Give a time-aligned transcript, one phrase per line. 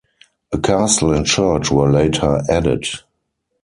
[0.51, 2.87] A castle and church were later added.